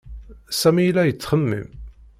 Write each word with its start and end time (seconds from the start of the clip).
Sami 0.59 0.81
yella 0.83 1.03
yettxemmim. 1.05 1.67